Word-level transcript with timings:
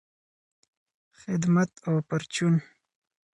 خدمت 1.21 1.71
او 1.89 1.95
پرچون 2.09 2.55